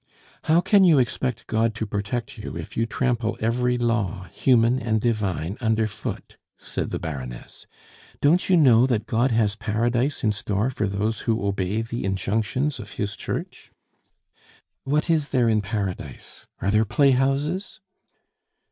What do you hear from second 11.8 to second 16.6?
the injunctions of His Church?" "What is there in Paradise?